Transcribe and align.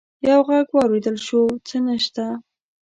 يو 0.27 0.39
غږ 0.47 0.67
واورېدل 0.75 1.17
شو: 1.27 1.41
څه 1.67 1.77
نشته! 1.87 2.25